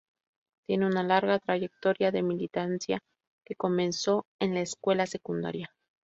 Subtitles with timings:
[0.65, 3.01] Tiene una larga trayectoria de militancia
[3.45, 5.75] que comenzó en la escuela secundaria.